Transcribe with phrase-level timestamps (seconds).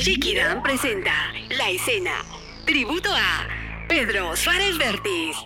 [0.00, 1.12] Chiqui Dan presenta
[1.50, 2.24] La Escena,
[2.64, 3.48] tributo a
[3.88, 5.36] Pedro Suárez Vértiz.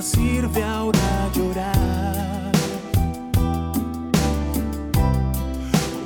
[0.00, 2.52] Sirve ahora llorar.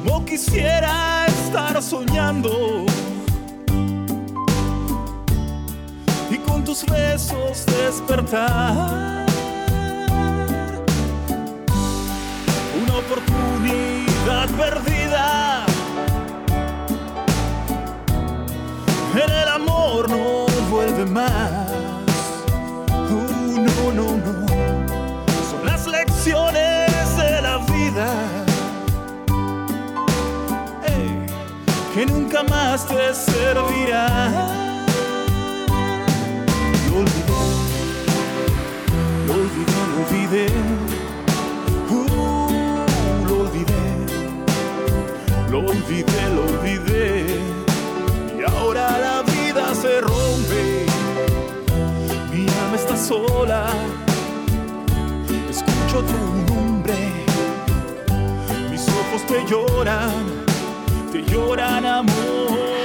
[0.05, 2.85] Como quisiera estar soñando.
[6.31, 9.27] Y con tus besos despertar.
[12.83, 15.67] Una oportunidad perdida.
[19.15, 21.66] En el amor no vuelve más.
[31.97, 34.35] Que nunca más te servirán.
[36.91, 37.41] Lo olvidé,
[39.27, 40.47] lo olvidé, lo olvidé.
[41.89, 42.05] Uh,
[43.27, 43.85] lo olvidé,
[45.51, 47.11] lo olvidé, lo olvidé.
[48.39, 50.85] Y ahora la vida se rompe.
[52.31, 53.69] Mi alma está sola.
[55.49, 56.95] Escucho tu nombre.
[58.71, 60.36] Mis ojos te lloran.
[61.37, 62.76] Lloran amor.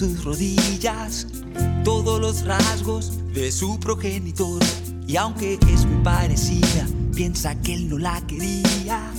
[0.00, 1.26] Sus rodillas,
[1.84, 4.62] todos los rasgos de su progenitor.
[5.06, 9.12] Y aunque es muy parecida, piensa que él no la quería,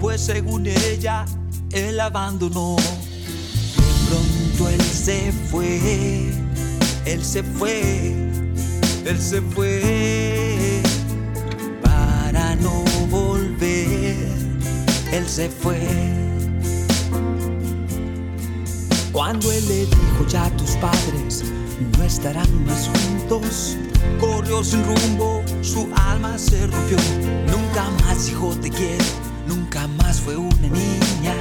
[0.00, 1.26] pues según ella,
[1.70, 2.74] él abandonó.
[2.74, 6.32] De pronto él se fue,
[7.04, 8.10] él se fue,
[9.06, 10.82] él se fue
[11.84, 14.16] para no volver.
[15.12, 16.19] Él se fue.
[19.12, 21.42] Cuando él le dijo ya tus padres
[21.96, 23.76] no estarán más juntos,
[24.20, 26.96] corrió sin rumbo, su alma se rompió.
[27.48, 29.04] Nunca más hijo te quiero,
[29.48, 31.34] nunca más fue una niña.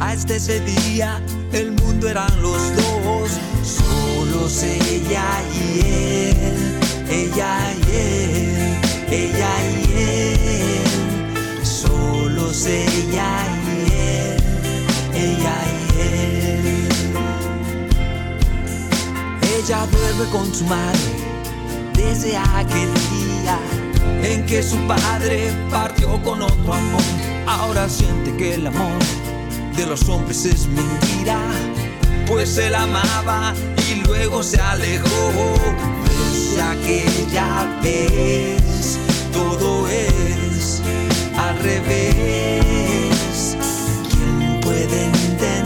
[0.00, 1.22] Hasta ese día
[1.52, 3.30] el mundo eran los dos,
[3.62, 6.78] solos ella y él,
[7.08, 8.76] ella y él,
[9.10, 14.36] ella y él, solos ella y él,
[15.14, 15.83] ella y él.
[19.66, 20.98] Ella duerme con su madre
[21.94, 23.58] desde aquel día
[24.22, 27.00] en que su padre partió con otro amor.
[27.46, 28.98] Ahora siente que el amor
[29.74, 31.38] de los hombres es mentira,
[32.26, 33.54] pues él amaba
[33.90, 35.54] y luego se alejó.
[36.30, 38.98] Desde aquella vez
[39.32, 40.82] todo es
[41.38, 43.56] al revés.
[44.10, 45.63] ¿Quién puede entender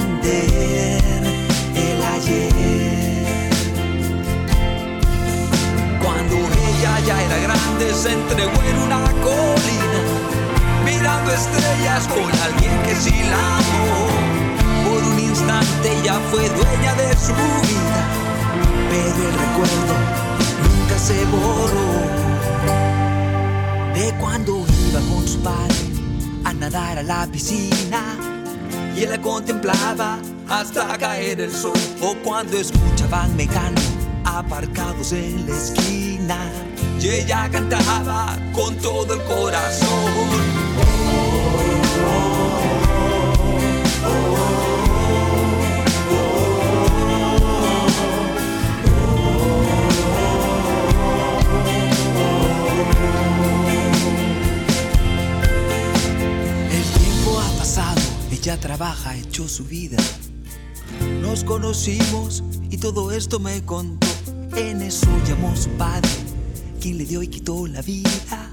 [7.78, 10.00] grande se entregó en una colina
[10.84, 14.08] mirando estrellas con alguien que sí la amó.
[14.84, 18.04] Por un instante ya fue dueña de su vida,
[18.90, 19.94] pero el recuerdo
[20.64, 21.90] nunca se borró.
[23.94, 25.74] De cuando iba con su padre
[26.44, 28.16] a nadar a la piscina
[28.96, 31.72] y él la contemplaba hasta caer el sol.
[32.00, 33.80] O cuando escuchaban mecano
[34.24, 36.67] aparcados en la esquina
[37.00, 39.88] y ella cantaba con todo el corazón.
[56.70, 58.00] El tiempo ha pasado,
[58.32, 59.98] ella trabaja, echó su vida.
[61.22, 64.08] Nos conocimos y todo esto me contó.
[64.56, 66.08] En eso llamó su padre,
[66.78, 68.50] quien le dio y quitó la vida.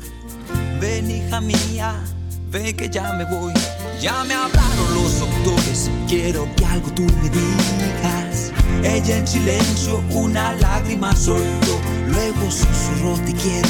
[0.79, 2.03] Ven, hija mía,
[2.49, 3.53] ven que ya me voy.
[4.01, 8.51] Ya me hablaron los doctores, quiero que algo tú me digas.
[8.83, 13.69] Ella en silencio una lágrima soltó, luego susurró te quiero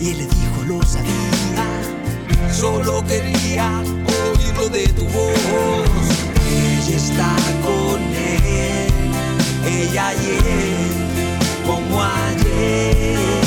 [0.00, 2.52] y él le dijo lo sabía.
[2.52, 5.88] Solo quería oírlo de tu voz.
[6.50, 8.92] Ella está con él,
[9.66, 13.41] ella y él, como ayer.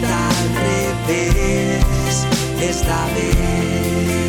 [0.00, 2.24] Está al revés
[2.60, 4.27] esta vez.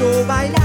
[0.00, 0.59] 就白。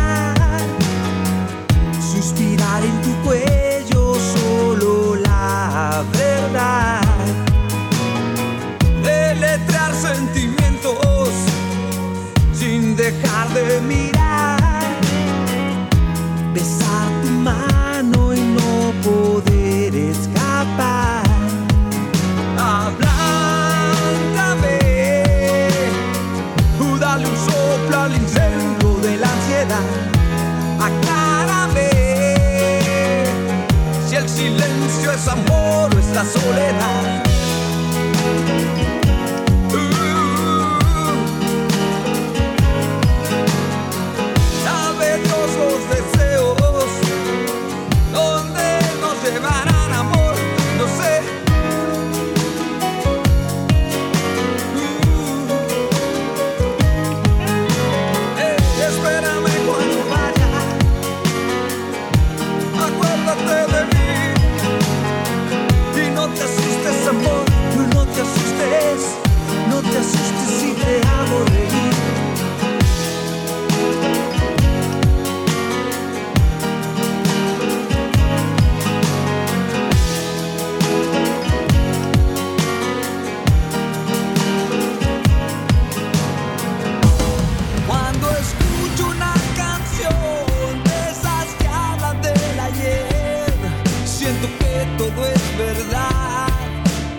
[95.09, 96.47] todo es verdad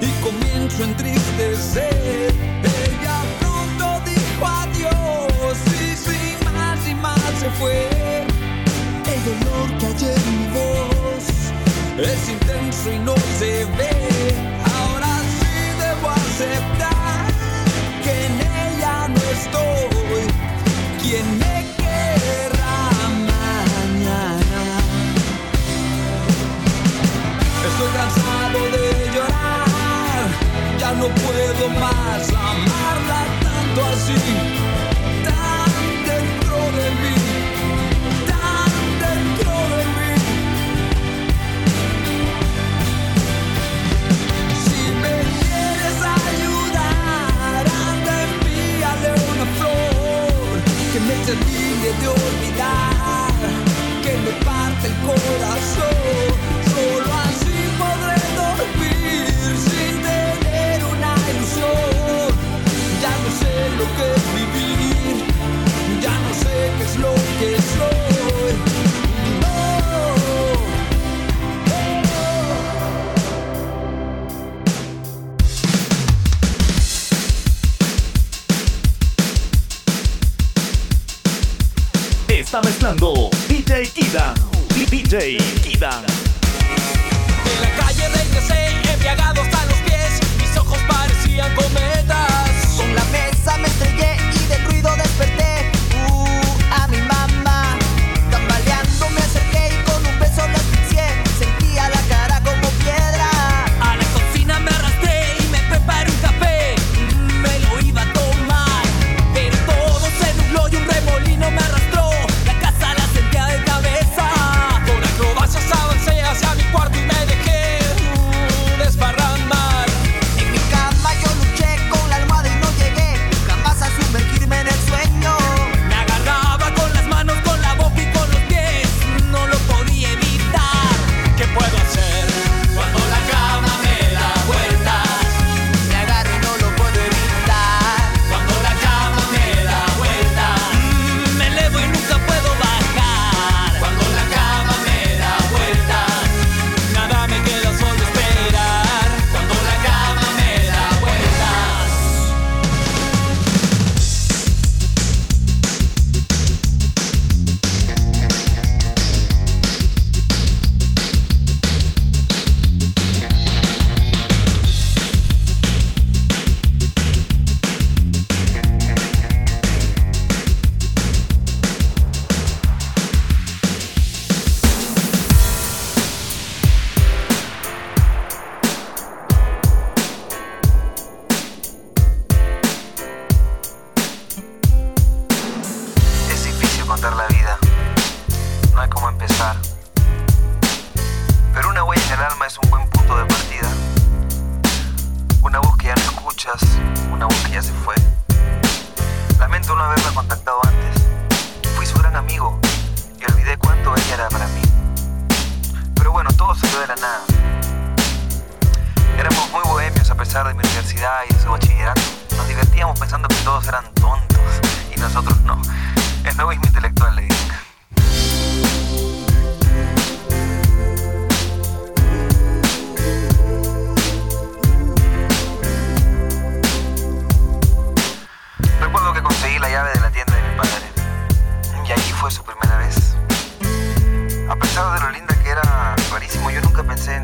[0.00, 2.32] y comienzo a entristecer.
[2.62, 7.88] Ella pronto dijo adiós y sin más y más se fue.
[9.12, 11.24] El dolor que hay en mi voz
[11.98, 13.94] es intenso y no se ve.
[14.74, 17.32] Ahora sí debo aceptar
[18.02, 18.34] que en
[18.66, 20.22] ella no estoy.
[21.02, 21.55] Quien
[27.78, 30.26] Estoy cansado de llorar,
[30.80, 34.20] ya no puedo más amarla tanto así,
[35.22, 35.72] tan
[36.06, 37.16] dentro de mí,
[38.30, 38.72] tan
[39.04, 40.12] dentro de mí.
[44.64, 50.56] Si me quieres ayudar, anda envíale una flor
[50.94, 51.14] que me
[85.16, 85.40] DJ
[85.72, 86.15] Ivan.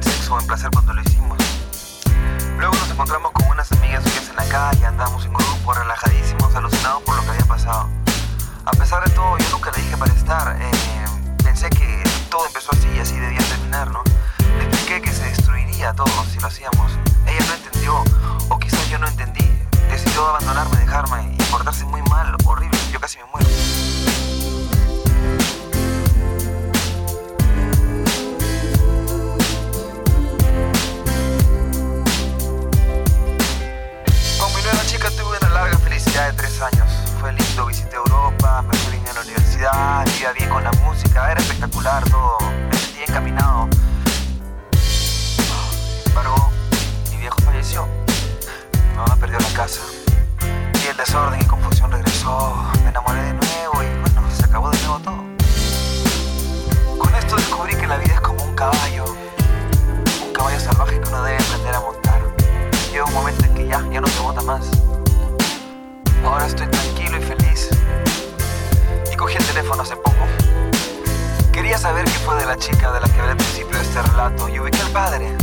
[0.03, 1.39] Sexo en placer cuando lo hicimos.
[2.59, 7.03] Luego nos encontramos con unas amigas suyas en la calle, andamos en grupo, relajadísimos, alucinados
[7.03, 7.89] por lo que había pasado.
[8.65, 10.57] A pesar de todo, yo nunca le dije para estar.
[10.61, 11.05] Eh,
[11.43, 14.03] pensé que todo empezó así y así debía terminar, ¿no?
[14.59, 16.93] Le expliqué que se destruiría todo si lo hacíamos.
[17.27, 18.05] Ella no entendió,
[18.49, 19.51] o quizás yo no entendí.
[19.91, 22.79] Decidió abandonarme, dejarme y portarse muy mal, horrible.
[22.93, 23.92] Yo casi me muero.
[36.13, 36.89] Felicidad de tres años.
[37.21, 41.41] Fue lindo, visité Europa, me fui a la universidad, vivía bien con la música, era
[41.41, 43.69] espectacular todo, me sentía encaminado.
[44.79, 46.51] Sin embargo,
[47.11, 47.87] mi viejo falleció.
[48.91, 49.81] Mi mamá perdió la casa.
[50.85, 52.57] Y el desorden y confusión regresó.
[52.83, 55.25] Me enamoré de nuevo y bueno, se acabó de nuevo todo.
[56.99, 59.05] Con esto descubrí que la vida es como un caballo.
[60.27, 62.21] Un caballo salvaje que uno debe aprender a montar.
[62.91, 64.69] Llega un momento en que ya, ya no se bota más.
[66.25, 67.69] Ahora estoy tranquilo y feliz.
[69.13, 70.27] Y cogí el teléfono hace poco.
[71.53, 74.03] Quería saber qué fue de la chica de la que hablé al principio de este
[74.03, 75.37] relato y ubiqué al padre.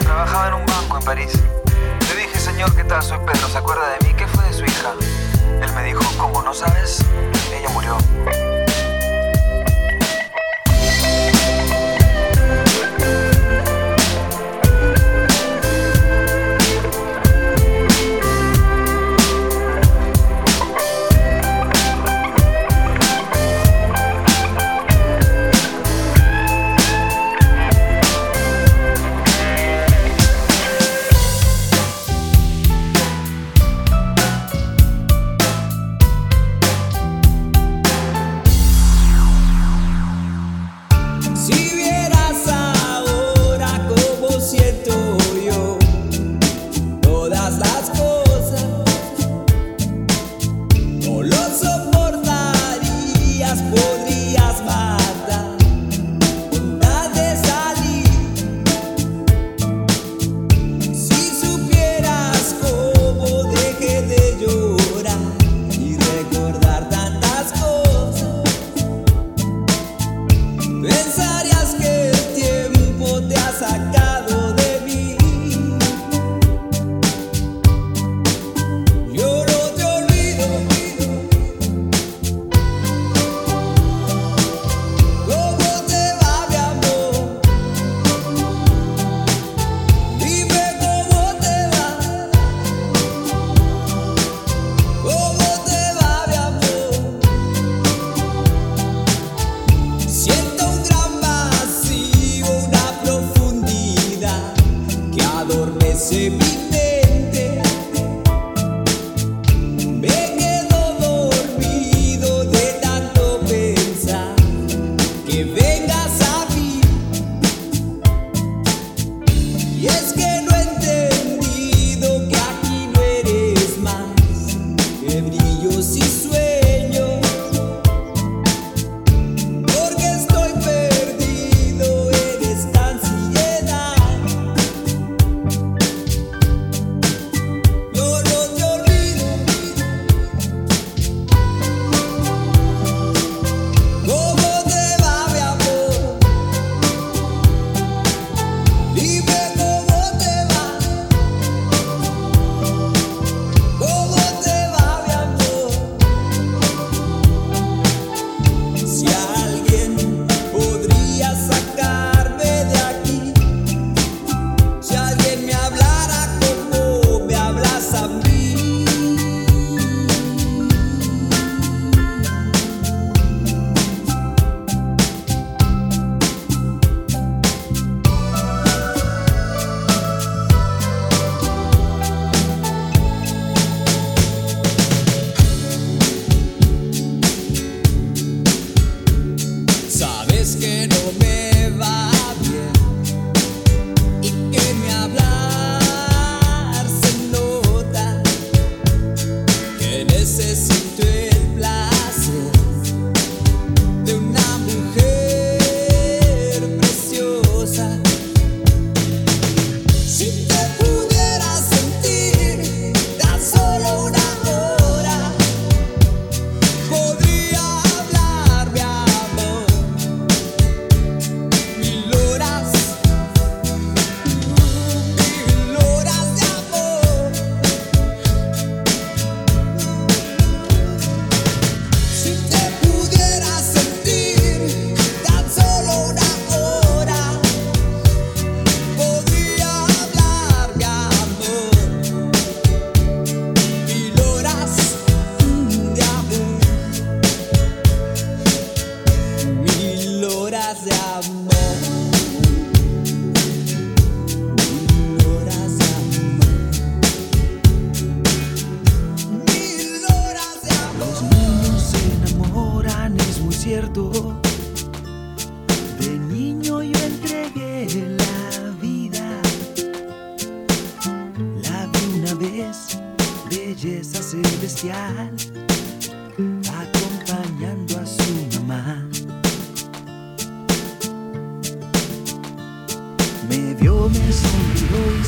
[0.00, 1.32] Trabajaba en un banco en París.
[2.08, 3.02] Le dije, señor, ¿qué tal?
[3.02, 4.14] Soy Pedro, ¿se acuerda de mí?
[4.14, 4.92] ¿Qué fue de su hija?
[5.60, 7.04] Él me dijo, ¿cómo no sabes?
[7.52, 7.96] Ella murió.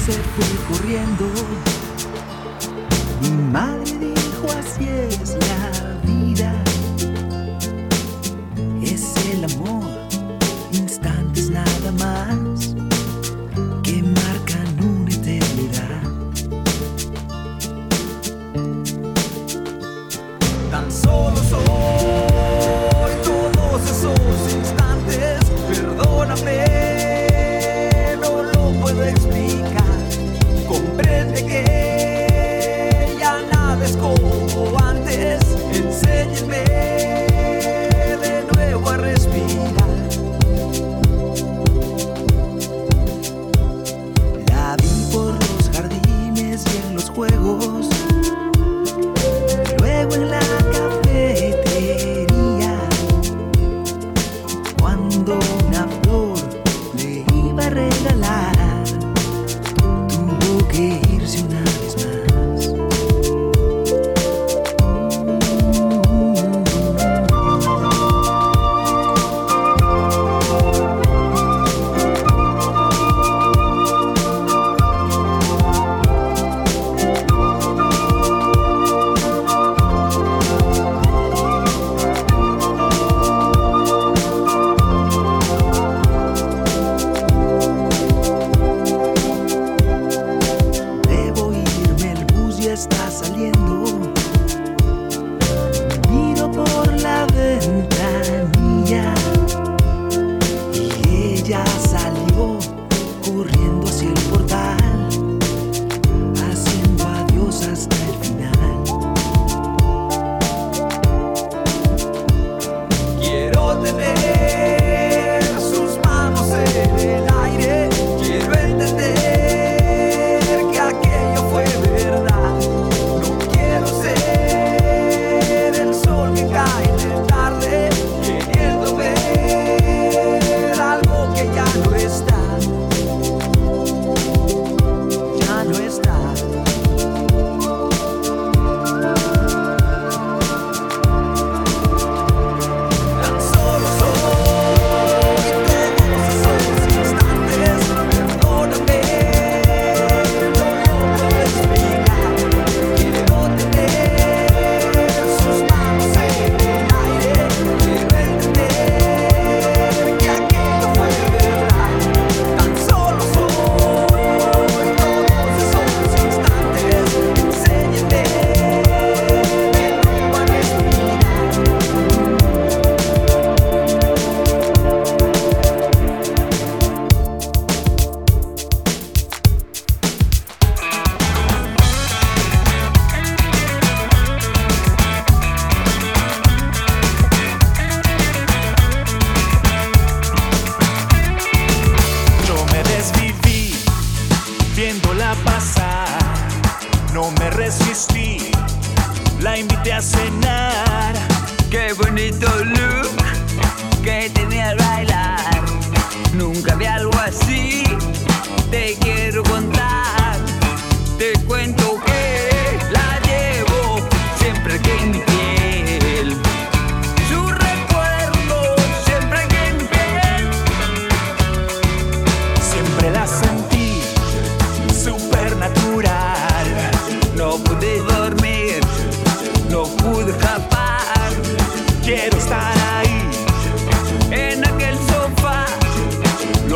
[0.06, 1.26] se fue corriendo.
[3.20, 5.51] Mi madre dijo así es la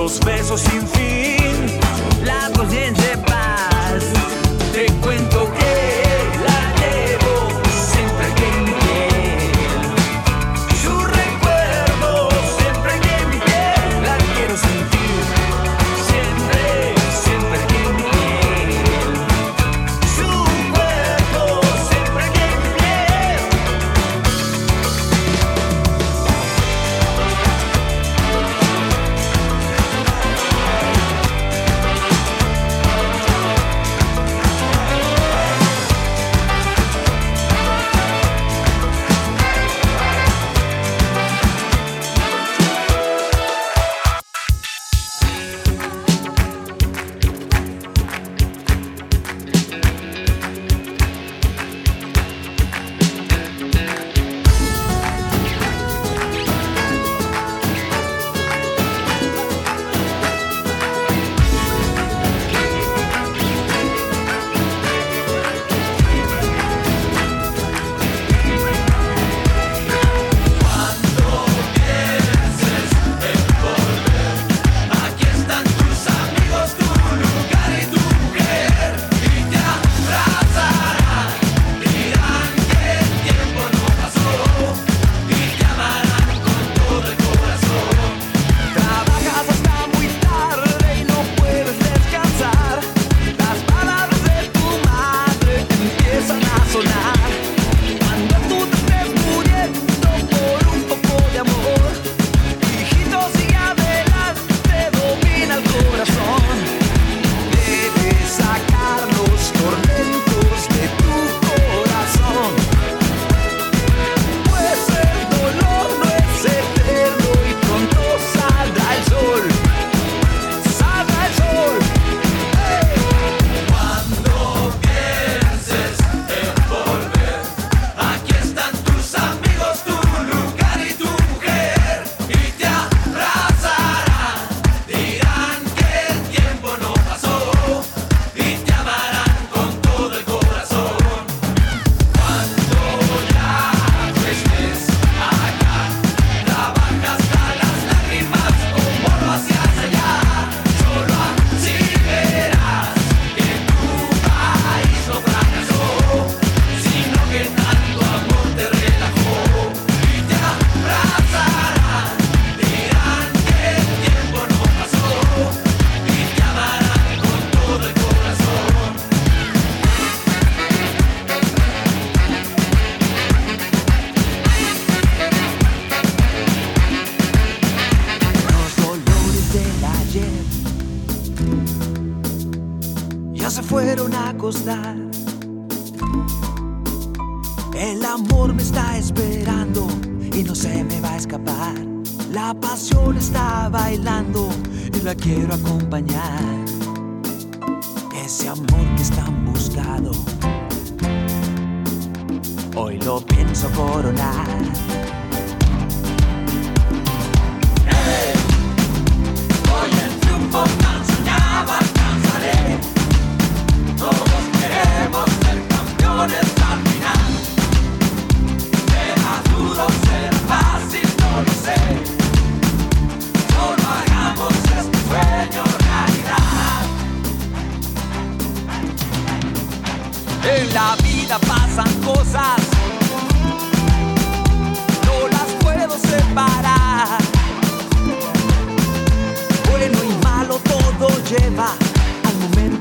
[0.06, 1.66] los besos sin fin,
[2.24, 3.15] la conciencia.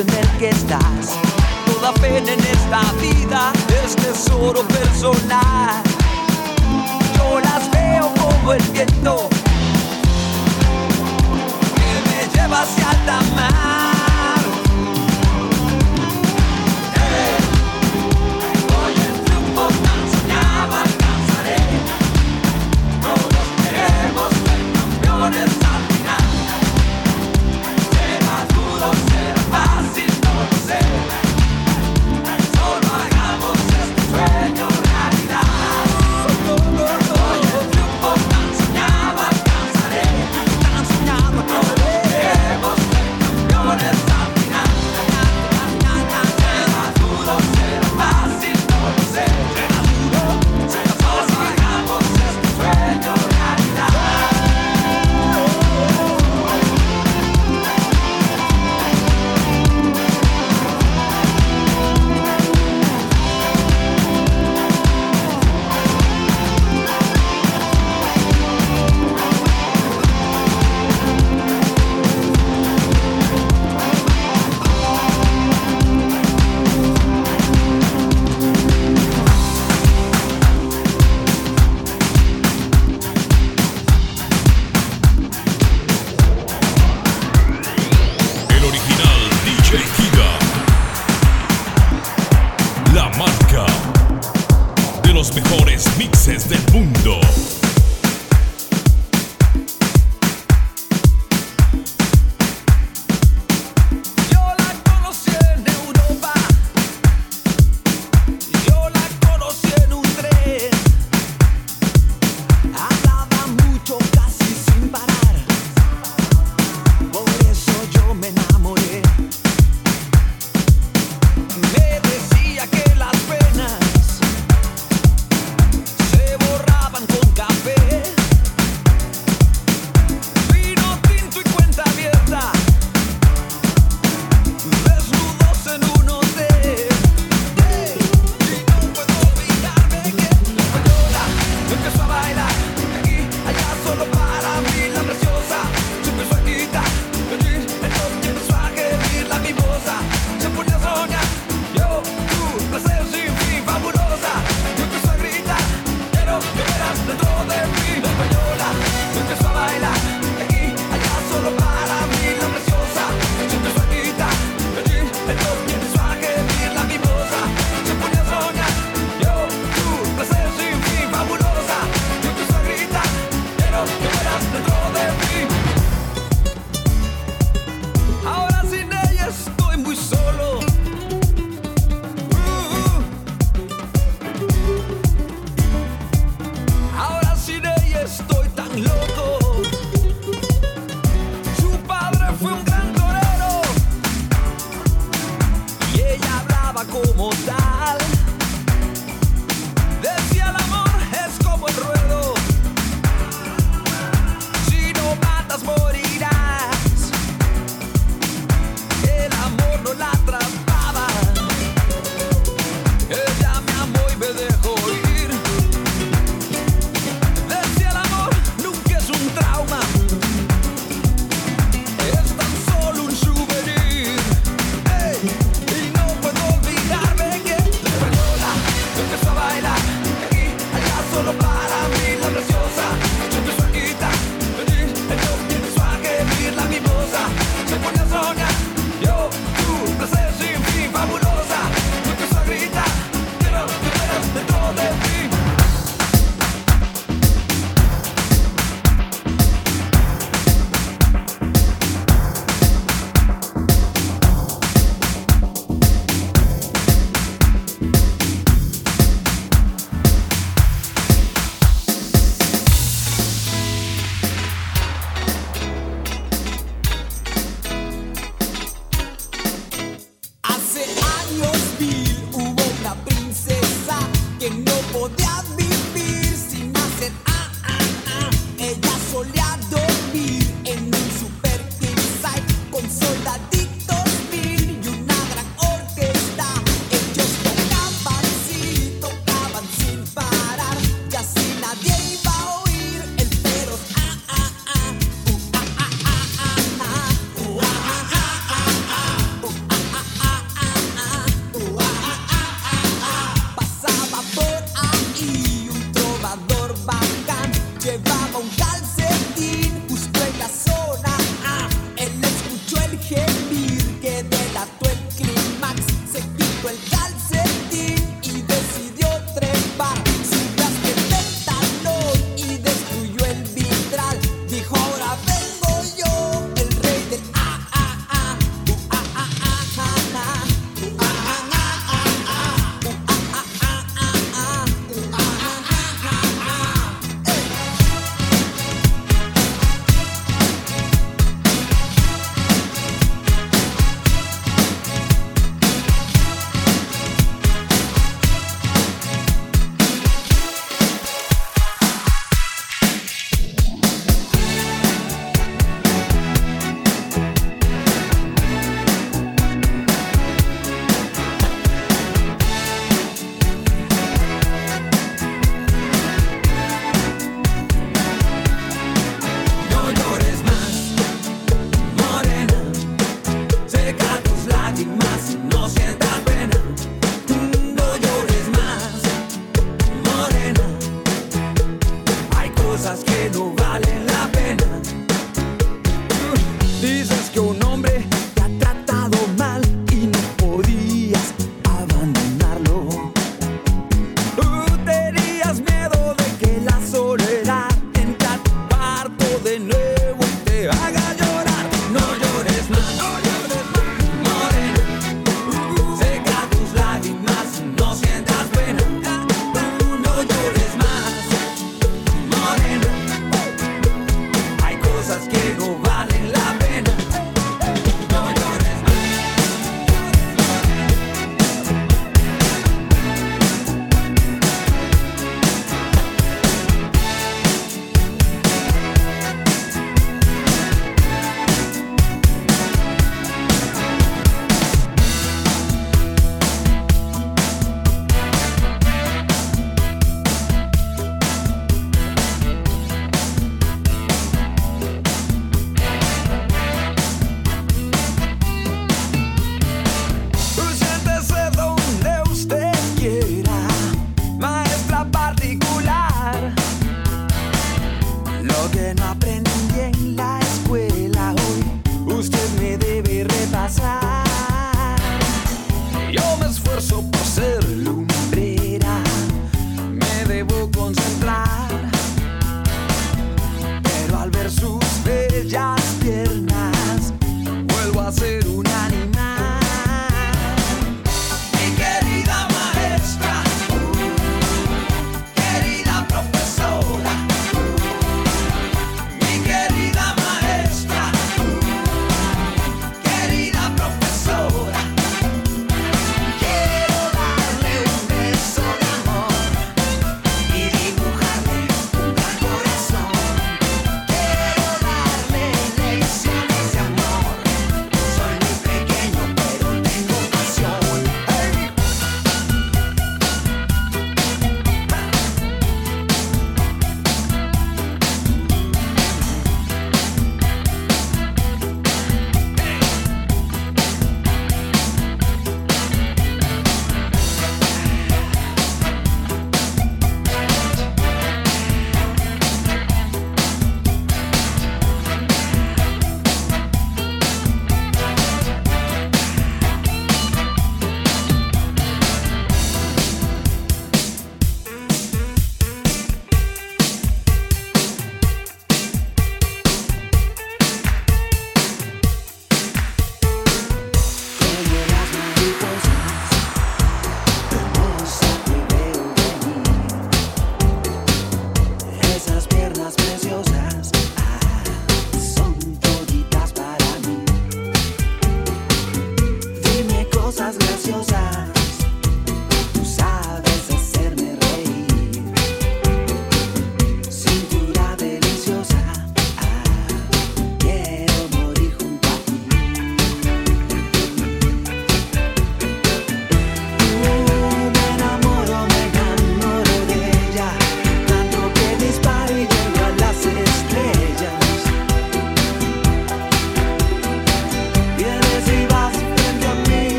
[0.00, 1.18] en el que estás.
[1.66, 3.52] Toda pena en esta vida
[3.84, 5.82] es tesoro personal.
[7.16, 9.28] Yo las veo como el viento
[11.74, 14.07] que me lleva hacia alta mar.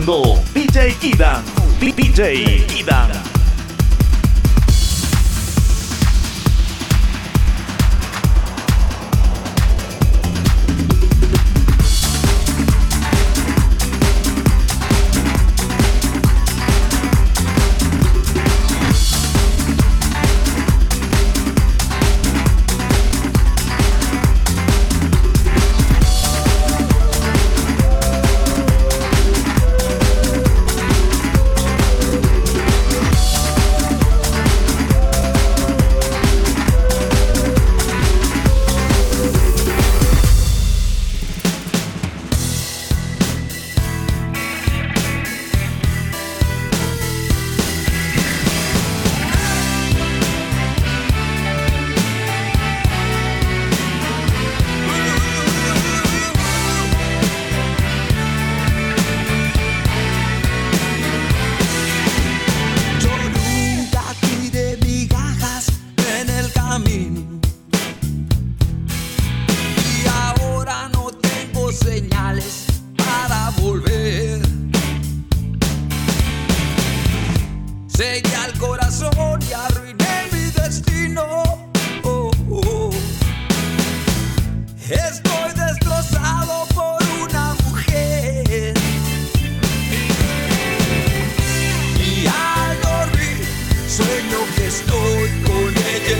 [0.00, 1.44] escuchando DJ Idan.
[1.78, 3.29] DJ Idan.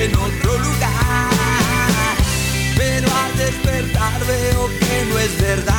[0.02, 1.30] en otro lugar.
[2.76, 5.69] Pero al despertar veo que no es verdad.